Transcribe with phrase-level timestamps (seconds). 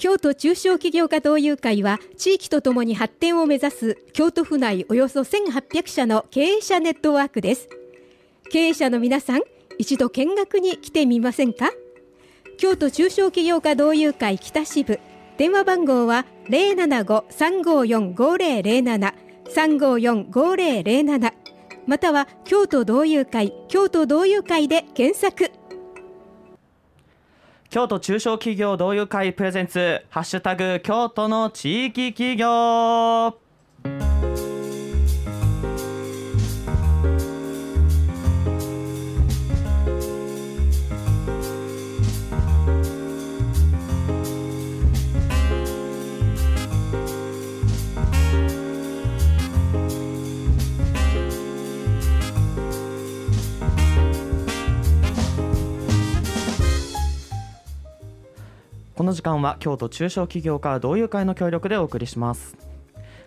[0.00, 7.68] 京都中小企業家同友会は地域とともに発展を目指す京都府内およそ1800社の経営者ネットワークです。
[8.50, 9.42] 経営者の皆さん
[9.76, 11.70] 一度見学に来てみませんか？
[12.56, 14.98] 京都中小企業家同友会北支部
[15.36, 19.12] 電話番号は075-354-5007
[19.54, 21.32] 354-5007
[21.86, 25.50] または京都同友会京都同友会で検索。
[27.70, 33.49] 京都中小企業同友会プレゼンツハッシュタグ京都の地域企業。
[59.00, 62.54] この時間は京都中小企業家同友会の協力でお送りします。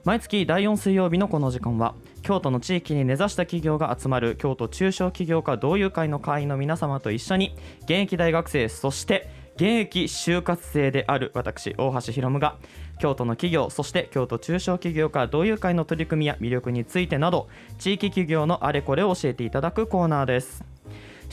[0.03, 12.59] 毎月第4水曜日のこの時間は京都の地域に根ざした企業が集まる京都中小企業家同友会の会員の皆様と一緒に現役大学生そして現役就活生である私大橋ひろむが
[12.99, 20.63] 京都の企業そして京都中小企業家同友会の取り組みや魅力についてなど地域企業のあれこれを教えていただくコーナーです。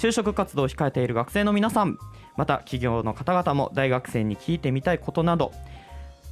[0.00, 1.98] 就職活動を控えている学生の皆さん
[2.40, 5.52] また企業の方々も大学生に聞いてみたいことなど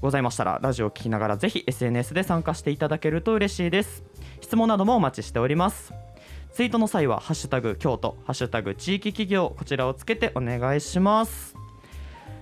[0.00, 4.02] ございましたらラジオを聞きながらぜひ SNS で参加していただけると嬉しいです。
[4.40, 5.92] 質問などもお待ちしております。
[6.54, 11.54] ツイートの際はハッシュタグ京都ハッシュタグ地域企業こちらをつけてお願いします。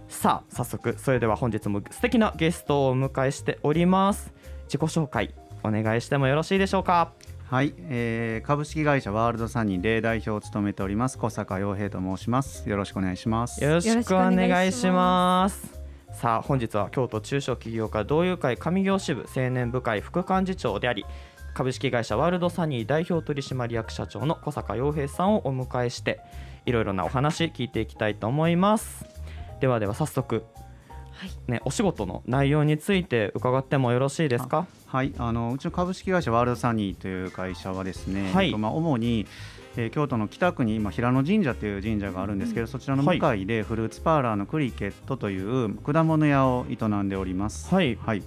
[0.07, 4.33] さあ早速それでは本日も素敵なゲストをお迎えしております。
[4.67, 7.15] 自己紹介お願いしてもよろしいでしょうか？
[7.49, 12.69] はい、えー、株式会社ワールドサニー例代表を務めております小坂洋平と申します。
[12.69, 13.63] よろしくお願いします。
[13.63, 15.81] よろしくお願いします。
[16.11, 21.07] さあ本日は京都中小企業家同友会上行支部青年部会副幹事長であり
[21.55, 26.19] 株式会社ワールドサニー代表取締役社長の小坂洋平さんをお迎えして
[26.65, 29.07] いろいろなお話聞いていきたいと思います。
[29.61, 30.45] ではでは早速
[31.17, 31.31] はい。
[31.51, 34.67] ね、お仕事の内容について伺ってもよろしいですか？
[34.87, 39.27] はい、あのうちの株式会社ワールドサニーという会社はですね、はい、まあ主に、
[39.77, 47.75] えー、京都の北区に今平野神社という神社があるんですけど、うん、そちらの向かいでフルーツパーラーのクリケットという果物屋を営んでおります。
[47.75, 48.23] はい、はい、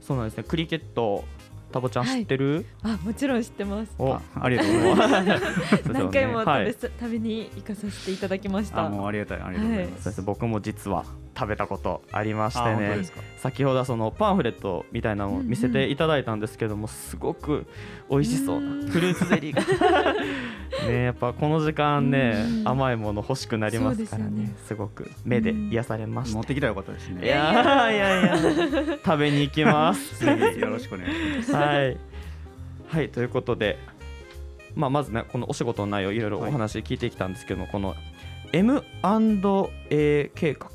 [0.00, 0.44] そうなんですね。
[0.44, 1.24] クリケット
[1.70, 3.94] タボちゃん知ってる、はい、あもちろん知ってます。
[3.98, 5.82] ありがとうございます。
[5.92, 8.88] 何回も食べ,、はい、食べに行かさせていただきました。
[8.88, 11.04] もうありがたいありがとうございます、はい、僕も実は
[11.36, 12.98] 食べたことありましてね。
[13.38, 17.66] 先ほどそのパンフレットみたいなのを見せていただいたんですけども、すごく
[18.10, 19.62] 美味しそうなフルーツゼリーが
[20.88, 25.10] ねやっぱこの時間ね甘いもの欲しくなりますからね、ね、すごく。
[25.24, 26.36] 目で癒されました。
[26.36, 27.24] 持ってきたらよかったですね。
[27.24, 30.18] いやいやいや食べに行きます。
[30.24, 31.52] ぜひよろしくお願いします。
[31.52, 31.96] はい。
[32.88, 33.78] はいということで
[34.74, 37.94] まあまずねこのお仕事の内容いろいろお話聞いてきたんですけども、はい、この
[38.52, 40.68] M&A 計画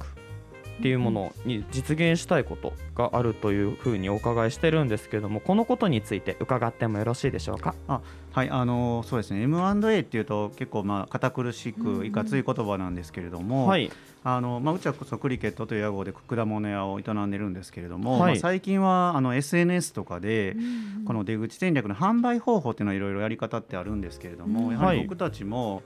[0.79, 7.75] っていうものに実現したいことがあるというふうにお伺いしてるんですけどもこのことについて伺ってもよろしいでしょうか？
[7.87, 8.01] あ
[8.35, 9.43] はいあのそうですね。
[9.43, 13.89] M&A っていうと結構まあ堅苦しくいかつい言葉なんですけれども、はい。
[14.27, 20.57] あのまあ、うちはそクリケットという屋号で果物屋を営んでるんですけれども、はい、まあ、最近はあの SNS とかで
[21.05, 25.83] この出口戦略の販売方法っていうのはいろいろやり方ってあるんですけれども、やはり僕たちも、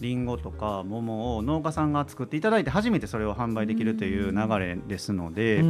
[0.00, 5.64] りんごとか桃を農家さんが作っていただいて初めてそれを販売できるという流れですので、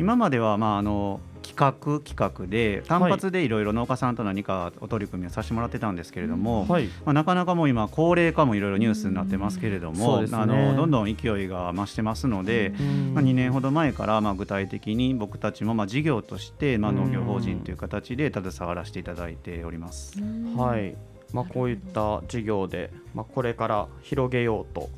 [0.00, 12.72] 今まではまああの企画企画で単発でいろいろ農家さんと何かお取り組みをさせてもらってたんですけれども、はい、まあ、なかなかもう今高齢化もいろいろニュースになってますけれども、ね、あのどんどん勢いが増してますので、
[13.14, 20.18] まあ、2年ほど前からまあ具体的に僕たちもまあ事業としてまあ農業法人という形で携わらせていただいております。
[20.56, 20.96] はい。
[21.32, 24.88] まあ、こういった事業で、まあ、これから広げようと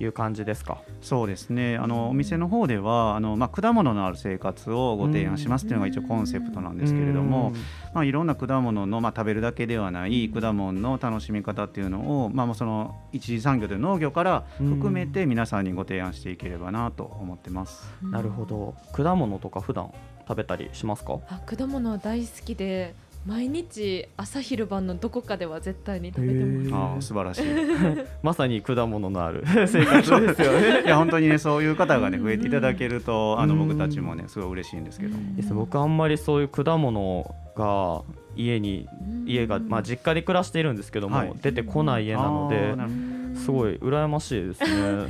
[0.00, 0.80] いう感じですか？
[1.00, 1.76] そうですね。
[1.76, 7.52] あのお店の方ではあの、まあ、果物のある生活をご提案しますというのが一応コンセプトなんですけれども、
[7.94, 17.88] まあ、いろんな果物の、まあ、食べるだけではない果物の楽しみ方っていうのを、まあ、その一次産業という農業から含めて皆さんにご提案していければなと思ってます。
[18.02, 18.74] なるほど。
[18.92, 19.92] 果物とか普段
[20.26, 21.18] 食べたりしますか？
[21.28, 22.94] あ果物大好きで
[23.28, 26.34] 毎日朝昼晩のどこかでは絶対に食べて
[26.70, 26.98] ます。
[26.98, 27.44] あ素晴らしい。
[28.24, 29.44] まさに果物のある。
[29.68, 30.84] 生活ですよね。
[30.86, 35.16] いや本当にねそういう方がね増えていただけるとあの僕たちもねすごい嬉しいんですけど。
[35.36, 38.00] です僕あんまりそういう果物が
[38.34, 38.88] 家に
[39.26, 43.18] 家がまあ実家で暮らしているんですけども、はい、出てこない家なので。
[43.38, 45.06] すごい羨ましいですね。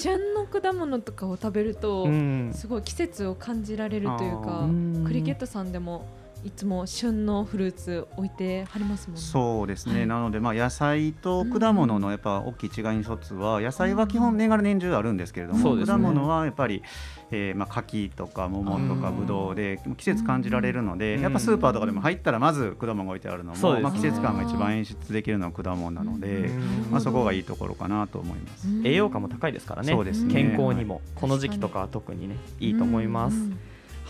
[0.00, 2.06] 旬の果物とかを食べると、
[2.52, 4.66] すごい季節を感じられるというか
[5.04, 6.06] クリケットさんでも
[6.44, 9.20] いつも旬のフルーツ置いてはりますもんね。
[9.20, 16.82] そうですね、はい、なのでまあ野菜と果物のやっぱ大きい違いの一つは野菜は基本年がら年中あるんですけれども、果物はやっぱり、
[17.30, 26.50] えー、まあ柿とか桃とかぶどうで季節感じられるのでやっぱスーパーとかでも入ったらまず果物が置いてあるのも、まあ、季節感が一番演出できるのは果物なので、
[26.90, 28.68] まあ、そこがいいところかなと思います。
[28.84, 29.92] 栄養価も高いですからね。
[29.92, 30.32] そうですね。
[30.32, 33.36] 健康にも、この時期とかは特にねいいと思います。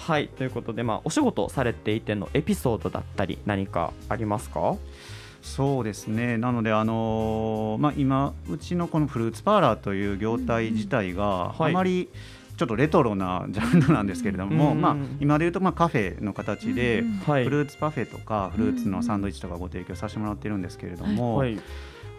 [0.07, 4.77] はいということで、まあ、お仕事されていてのエピソードだったり何かありますか？
[5.43, 6.37] そうですね。
[6.37, 12.09] なので、あのー、まあ、今うちのこのフルーツパーラーという業態自体があまり、
[12.57, 21.59] ちょっとレトロな ジャンルなんですけれども、まあ、今でいうとまあカフェの形でフルーツパフェとかフルーツのサンドイッチとかご提供させてもらってるんですけれども、はい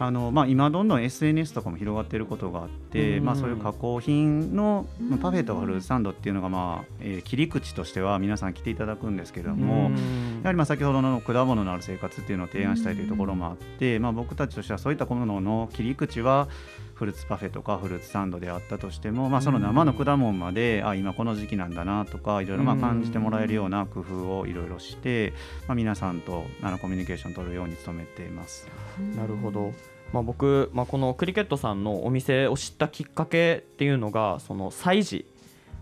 [0.01, 16.47] あのまあ、今どんどん SNS とかも広がっていることがあって、うん、まあ、そういう加工品の、まあ、パフェとかフルーツサンドっていうのが、まあえー、切り口としては皆さん来ていただくんですけれども、うん、やはりまあ先ほどの果物のある生活っていうのを提案したいというところもあって、まあ、僕たちとしてはそういったものの切り口は
[16.93, 25.33] フルーツパフェとかフルーツサンドであったとしても、まあ、その生の果物まで、あ今この時期なんだなとかいろいろまあ感じてもらえるような工夫をいろいろして、
[25.67, 28.67] まあ、皆さんとあのコミュニケーションを取るように努めています。
[29.15, 29.71] なるほど。
[30.11, 35.25] まあ、僕、まあ、このクリケットさんのお店を知ったきっかけっていうのがその催事、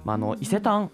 [0.05, 0.91] まあ、あの伊勢丹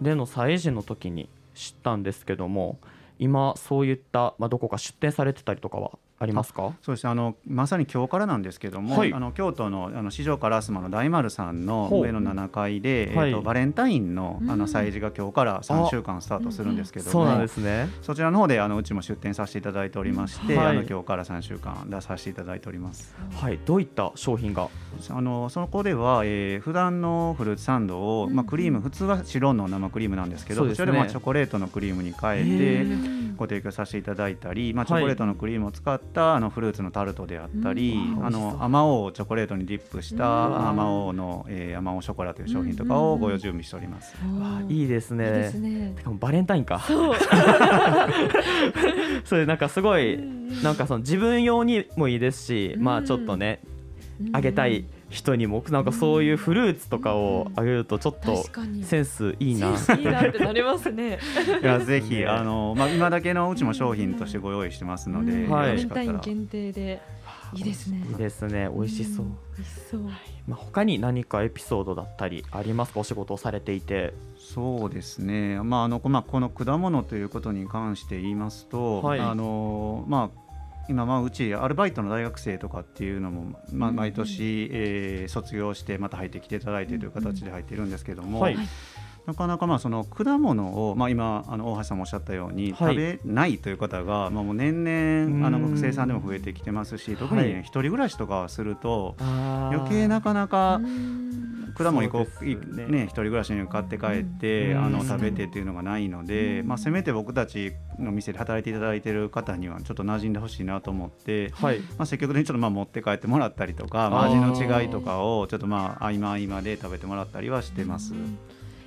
[0.00, 1.28] での催事の時に
[1.60, 2.78] 知ったんですけども
[3.18, 6.74] 今そういった、まあ、どこか出店されてたりとかはありますか？
[6.82, 17.88] そうですあのまさに今日からなんですけども、はい、あの京都のあの四条烏丸の大丸さんの上の7階で、えーとバレンタインのあの催事が今日から3週間スタートするんですけども、そうなんですね。
[18.02, 23.16] そちらの方であのうちも出店させていただいておりまして、はい、あの今日から3週間出させていただいております。
[23.36, 24.68] はい、どういった商品が？
[25.08, 44.14] あのそこでは、えー、普段のフルーツサンドを、まあ、クリーム普通は白の生クリームなんですけど、そ、ね、ちらでまあチョコレートのクリームに変えてご提供させていただいたり、まあ、チョコレートのクリームを使ったあのフルーツのタルトであったり、うん、あのアマオをチョコレートにディップしたアマオの、えー、アマオショコラという商品とかをご用準備しております。
[44.68, 45.26] いいですね。
[45.26, 45.94] いいですね。
[46.02, 46.80] かもバレンタインか。
[46.80, 47.14] そう。
[49.24, 50.18] それなんかすごい
[50.62, 53.60] なんかその自分用にもいいですし、まあちょっとね、
[54.32, 54.84] あげたい。
[55.10, 58.44] 人にもなんかそういうフルーツとかをあげるとちょっと
[58.84, 59.76] センスいいな。
[59.98, 61.18] いいなってなりますね。
[61.60, 67.02] いやぜひあのまあ今だけのうちも商品としてご用意してますので、バレンタイン限定で
[67.52, 68.06] いいですね。
[68.08, 68.70] いいですね。
[68.72, 69.26] 美味しそう。
[69.56, 70.00] 美味しそう。
[70.02, 70.10] ま
[70.52, 73.00] あ他に何かエピソードだったりありますか？
[73.00, 74.14] お仕事をされていて。
[74.38, 75.60] そうですね。
[75.62, 80.40] まああのまあこの果物ということに関して言いますと、はい、あのまあ
[80.90, 88.56] 今まあうちアルバイトの大学生とかっていうのも、まあ、毎年、えー、卒業してまた入ってきていただいてという形で入っているんですけども、はい、
[89.24, 100.80] なかなかまあその果物を、まあ、今あの大橋さんもおっしゃったように、食べないという方が、まあ、もう年々あの学生さんでも増えてきてますし特に、ね、一人暮らしとかすると余計なかなか
[101.72, 111.80] 果物こうねね一人暮らしに買って帰ってあの食べてっていうのがないので、まあ、せめて僕たちの店で働いていただいている方にはちょっと馴染んでほしいなと思って、はい。
[111.80, 118.14] まあ、積極的にちょっとまあ持って帰ってもらったりとか、まあ、味の違いとかをちょっとまあ合間合間で食べてもらったりはしてます。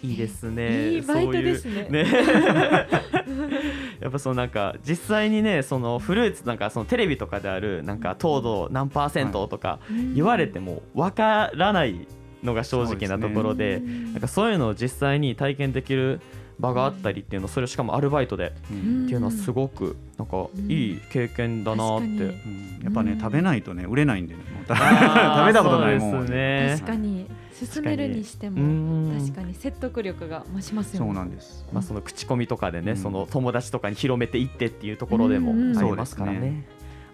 [0.03, 0.89] いいですね。
[0.89, 1.87] いいバイトですね。
[1.89, 2.05] ね。
[4.01, 9.79] やっぱそのなんか実際にねそのフルーツなんかそのテレビとかであるなんか糖度何パーセントとか
[10.13, 12.05] 言われてもわからない
[12.43, 16.21] のが正直なところで、ね、なんかそういうのを実際に体験できる
[16.59, 22.79] 場があったりっていうのそれしかもアルバイトでっていうのはすごくなんかいい経験だなって、うん。
[22.83, 24.41] やっぱね食べないとね売れないんでね。
[24.67, 27.27] 食べたことないもん、ね、確かに。
[27.53, 29.53] 進めるにしても確かに。
[29.53, 31.07] 説得力が増しますよね。
[31.07, 31.65] そうなんです。
[31.71, 36.65] まあその口コミとかでね、その友達とかに広めていってっていうところでもありますからね。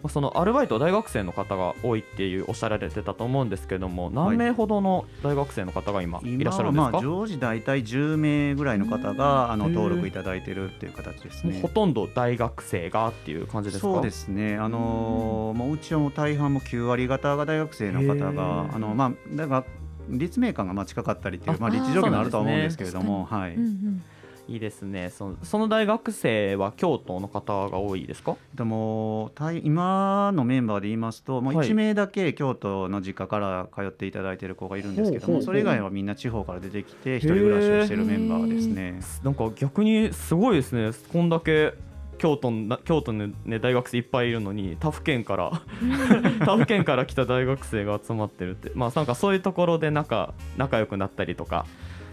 [0.08, 6.44] そのアルバイト大学生の方が多いっていうおっしゃられてたと思うんですけども何名ほどの大学生の方が今い。
[6.44, 11.60] らっしゃるんですか、まあ、常時大体10名ぐらいの方があの登録いただいてるっていう形ですね。
[11.62, 13.94] ほとんど大学生がっていう感じですか？
[13.94, 14.56] そうですね。
[14.56, 19.66] あのー、もううちは大半も9割方が大学生の方があのまあだから
[20.10, 23.56] 立命館がまあ近かったりっていうまあ立地条件もあるとは思うんですけれども、ね、はい。
[23.56, 24.04] うんうん
[24.50, 25.10] いいですね。
[25.10, 28.36] そのその大学生は京都の方が多いですか？
[28.56, 29.32] でも
[29.64, 39.00] 今のメンバーで言いますと、もう1名だけ京都の実家から通っていただいている子がいるんですけども、それ以外はみんな地方から出てきて一人暮らしをしているメンバーですね。
[39.24, 40.92] なんか逆にすごいですね。
[41.14, 41.74] こんだけ
[42.18, 42.52] 京都
[42.84, 45.52] 京都の、ね、大学生いっぱいいるのに他府県から
[46.46, 48.72] 他府県から来た大学生が集まってるって。
[48.76, 51.66] まあなんかそういうところで仲仲良くなったりとか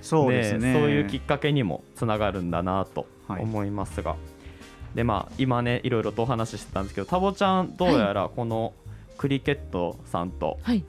[0.03, 4.17] そうですね、ね、そういうきっかけにもつながるんだなと思いますが、は
[4.95, 8.75] い、でまあ今ねいろいろとお話ししてたんですけどタボちゃんどうやらこの
[9.17, 10.85] クリケットさんと、はい、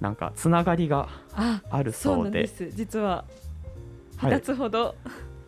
[0.00, 1.08] なんかつながりが
[1.70, 2.70] あるそうで,、す。
[2.70, 3.24] 実は
[4.18, 4.94] 2つほど、はい、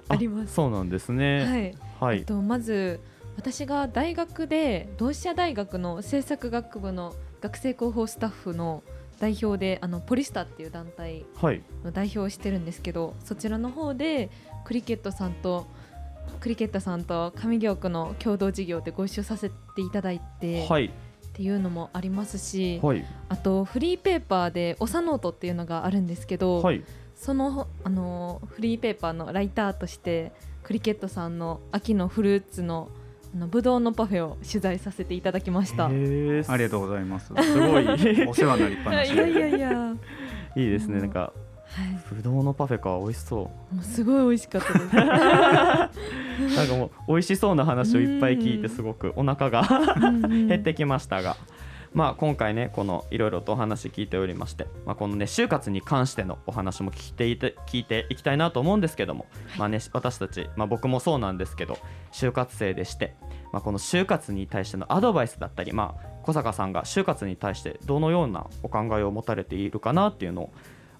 [0.08, 0.54] あります。
[0.54, 1.74] そうなんですね。
[2.00, 3.00] はい、えっと、まず
[3.36, 8.82] 私が大学で同志社大学の政策学部の学生広報スタッフの
[9.24, 11.24] 代表であのポリスタっていう団体
[11.82, 14.28] の代表をしてるんですけど、はい、そちらの方で
[14.66, 15.66] クリケットさんと
[16.40, 26.62] クリケットさんと上京区の共同事業でご一緒させていただいて、はい、っていうのもありますし、はい、あとフリーペーパーで「おさノート」っていうのがあるんですけど、
[27.14, 32.90] そのあのフリーペーパーのライターとしてクリケットさんの秋のフルーツの
[33.34, 35.86] あのブドウのパフェを取材させていただきました。
[35.86, 37.32] ありがとうございます。
[37.34, 39.12] すごいお世話になりっぱなし。
[39.12, 39.94] いやいやいや。
[40.54, 41.00] いいですね。
[41.00, 41.32] なんか、は
[41.82, 43.74] い、ぶどうのパフェか美味しそう。
[43.74, 44.94] もうすごい美味しかったです。
[44.94, 49.62] なんかもう美味しそうな話をいっぱい聞いてすごくお腹が
[50.30, 51.36] 減ってきましたが。
[51.94, 61.78] まあ、今回ねこのいろいろとお話聞いておりまして、まあ、このね就活に関してのお話も聞いていて聞いていきたいなと思うんですけども、まあね、私たち、まあ、僕もそうなんですけど
[62.12, 63.14] 就活生でして、
[63.52, 70.52] まあ、この就活に対してのアドバイスだったり、まあ、小坂さんが就活に対してどのようなお考えを持たれているかなっていうのを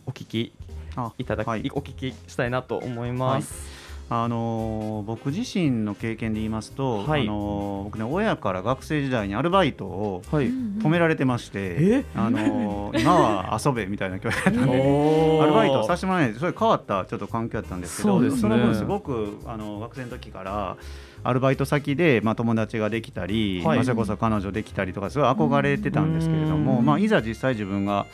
[0.06, 0.54] お聞き
[1.18, 3.52] いただき、はい、お聞きしたいなと思います。
[3.52, 3.73] はい
[4.10, 20.76] あの僕自身の経験で言いますと、はい、あの僕ね親から学生時代にアルバイトを止められてまして、はい、あの 今は遊べみたいな教育だったんでアルバイトをさせてもらえないそれ変わったちょっと環境だったんですけどそ、ね,、の分すごくあの学生の時から
[21.22, 28.06] アルバイト先で、まあ、友達ができたり、はい、まあ、それこそ彼女できたりとかすごい憧れてたんですけれども、まあ、いざ実際自分が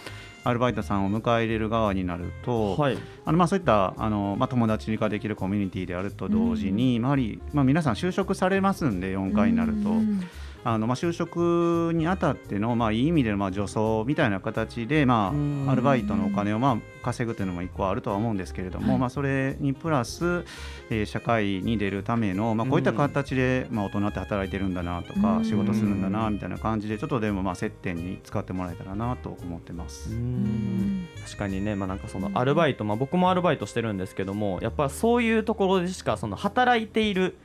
[0.44, 9.90] アルバイトさんを迎え入れる側になると、はい、あのまあそういったあの、まあ、友達ができるコミュニティであると同時に、やはり、まあ、皆さん就職されますんで4回になると。
[10.62, 15.32] あのまあ、就職にあたっての、まあ、いい意味でのまあ助走みたいな形で、ま
[15.66, 20.44] あ、アルバイトのお金をまあ稼ぐというのも一個あるとは思うんですけれども、はい、まあ、それにプラス、
[20.90, 30.10] えー、社会に出るための、まあ、こういった形で、まあ、大人って働いてるんだなとか仕事するんだなみたいな感じでちょっとでもまあ接点に使ってもらえたらなと思ってます。
[31.24, 37.36] 確かにね、まあ、なんかそのアルバイト、まあ、僕もアルバイトしてるんですけどもやっぱそういうところでしかその働いている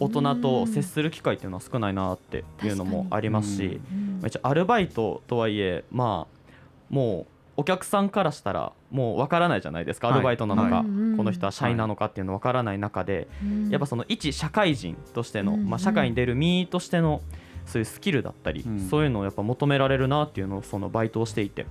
[0.00, 3.80] 大人と接する機会っていうのは少ないなっていうのもありますし、
[4.20, 6.54] まあ、一応アルバイトとはいえまあ
[6.90, 10.84] もうお客さんからしたらもう分からないじゃないですか、アルバイトなのか、はい、
[11.16, 17.20] この人は社員なのかっていうの分からない中で、はい、やっぱその一社会人としての、まあ、社会に出る身としての
[17.66, 21.66] そういうスキルだったり、うん、そういうのをやっぱ求められるなっていうのをそのバイトをしていて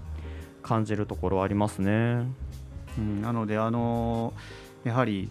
[0.61, 2.25] 感じるところありますね。
[2.97, 5.29] うん、なのであのー、やはり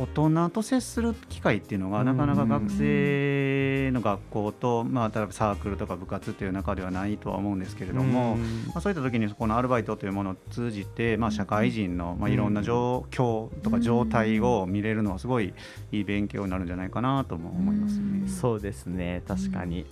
[0.00, 15.52] 大人と接する機会っていうのがなかなか学生の学校と、まあ、例えばサークルとか部活っていう中ではないとは思うんですけれども、まあ、そういった時にこのアルバイトというものを通じて、まあ、社会人の、まあ、いろんな状況とか状態を見れるのはすごい
[15.90, 18.28] いい勉強になるんじゃないかなとも思いますね。
[18.28, 19.22] そうですね。
[19.26, 19.84] 確かに、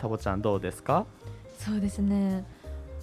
[0.00, 1.06] タボちゃんどうですか？
[1.58, 2.44] そうですね。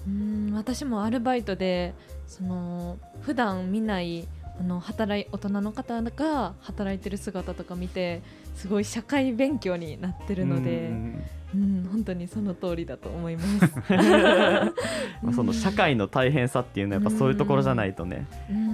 [0.06, 1.94] うん私もアルバイトで
[2.28, 4.28] その普段見ない
[4.60, 8.22] あの働い大人の方が働いてる姿とか見て
[8.56, 10.92] すごい社会勉強になってるので。
[11.56, 13.74] うん、本当にその通りだと思います。
[15.22, 18.26] まあその社会の大変さっていうのはやっぱそういうところじゃないとね、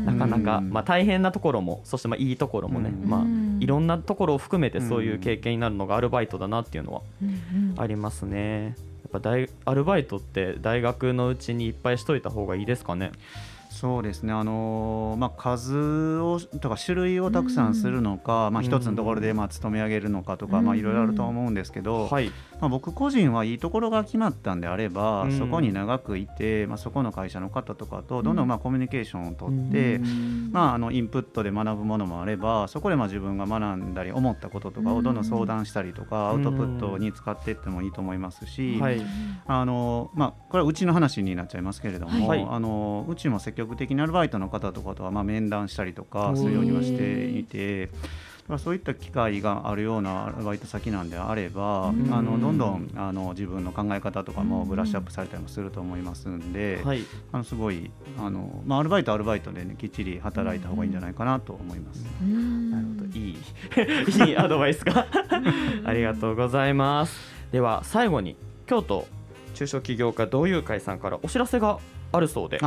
[0.06, 3.26] なかなか、まあ、大変なところもそしてまあいいところもね、まあ、
[3.60, 7.02] いろんなところを含めてそういう経験になるのがアルバイトだなっていうのは
[7.78, 8.76] ありますね。
[9.12, 13.12] やっぱ大アルバイトって大学のうちにいっぱいしといた方がいいですかね？
[13.70, 30.02] そうですね、あのまあ、数をとか種類をたくさんするのか、うん、まあ、一つのところでまあ勤め上げるのかとか、うん、まあ、いろいろあると思うんですけど、はい、まあ、僕個人はいいところが決まったんであれば、うん、そこに長くいて、まあ、そこの会社の方とかとどんどんまあコミュニケーションをとって、
[30.52, 39.02] まあ、あのインプットで学ぶものもあればそこでまあ自分が学んだり思ったこととかをどんどん相談したりとか、アウトプットに使っていってもいいと思いますし、はい、
[39.46, 47.90] あのまあ、これはうちの話になっちゃいますけれども、はい、あのうちも積極的にアルバイトの方とかとはまあ面談したりとかするようにはしていて。
[48.58, 62.00] そういった機会があるようなアルバイト先なんであれば、あのどんどんあの自分の考え方とかもブラッシュアップされたりもすると思いますんで、はい、あのすごいあの、まあ、アルバイトアルバイトで、ね、きっちり働いた方がいいんじゃないかなと思います。
[62.00, 63.20] なるほど。
[63.20, 63.38] いい。
[64.30, 65.06] いいアドバイスが。
[65.86, 67.20] ありがとうございます。
[67.52, 68.36] では最後に
[68.66, 69.06] 京都
[69.54, 71.78] 中小企業家同友会さんからお知らせが
[72.12, 72.60] あるそうで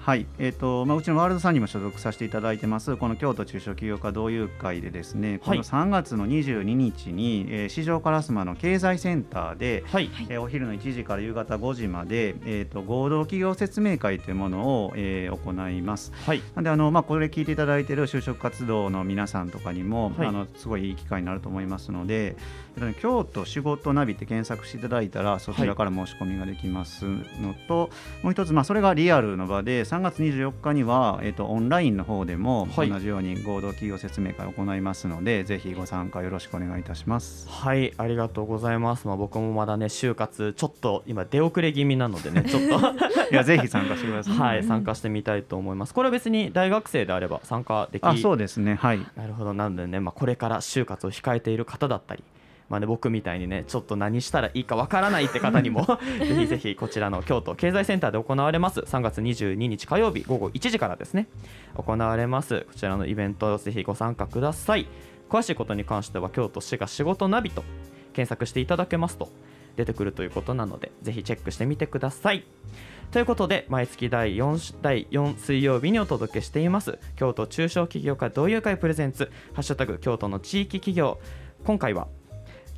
[0.00, 16.12] はい、えーとまあ、うちのワールドさんにも所属させていただいてますこの京都中小企業家同友会でですね、この3月の22日に、えー、市場烏丸の経済センターで、はい、えー、お昼の1時から夕方5時まで、えーと、合同企業説明会というものを、えー、行います。
[16.24, 22.36] はい、なんであの、まあ、これ聞いていただいている就職活動の皆さんとかにも、はい、あのすごいいい機会になると思いますので、
[23.00, 27.90] 京都仕事ナビって検索していただいたらそちらから申し込みができますのと、はい、
[28.24, 37.48] もう一つ、まあ、それがリアルの場で3月24日には、えーと、オンラインの方でも同じように合同企業説明会を行いますので、はい、ぜひご参加よろしくお願いいたします。
[37.48, 42.78] はいありがとうございます、まあ、僕もまだね就活ちょっと今出遅れ気味なのでねちょっと。
[43.32, 44.34] いやぜひ参加してください。
[44.36, 45.92] はい参加してみたいと思います。
[45.92, 48.76] これは別に大学生であれば参加できあそうですね。
[48.76, 49.00] はい。
[49.16, 49.54] なるほど。
[49.54, 52.22] なのでね、まあ、これから就活を控えている方だったり
[52.70, 55.84] まあね、僕みたいにねちょっと何したらいいかわからないって方にも
[56.20, 58.80] ぜひぜひこちらの京都経済センターで行われます。
[58.80, 61.26] 3月22日火曜日午後1時からですね。
[61.74, 62.60] 行われます。
[62.68, 64.86] こちらのイベントぜひご参加ください。
[65.28, 67.64] 詳しいことに関しては京都市が仕事ナビと
[68.12, 69.30] 検索していただけますと
[69.76, 72.44] 出てくるということなのでぜひチェックしてみてください。
[73.10, 77.00] ということで毎月第 4, 第4水曜日にお届けしています。
[77.16, 81.18] 京都中小企業家同友会プレゼンツハッシュタグ京都の地域企業。
[81.64, 82.06] 今回は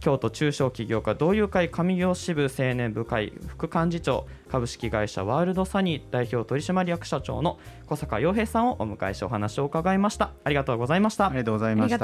[0.02, 10.32] 京都中小企業家同友会上行支部青年部会副幹事長株式会社ワールドサニー代表取締役社長の小坂洋平さんをお迎えしお話を伺いました。
[10.42, 11.28] ありがとうございました。
[11.28, 11.96] ありがとうございまし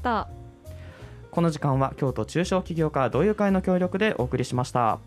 [0.00, 0.28] た。
[1.30, 4.98] この時間は京都中小企業家同友会の協力でお送りしました